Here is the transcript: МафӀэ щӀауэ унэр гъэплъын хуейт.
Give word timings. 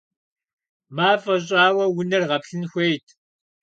МафӀэ 0.95 1.35
щӀауэ 1.45 1.85
унэр 1.97 2.23
гъэплъын 2.29 2.63
хуейт. 2.71 3.05